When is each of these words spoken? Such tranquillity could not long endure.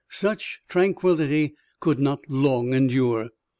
Such 0.09 0.61
tranquillity 0.67 1.53
could 1.79 1.99
not 1.99 2.21
long 2.27 2.73
endure. 2.73 3.29